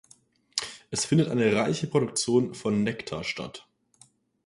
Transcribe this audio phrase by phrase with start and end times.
[0.89, 3.67] Es findet eine reiche Produktion von Nektar statt.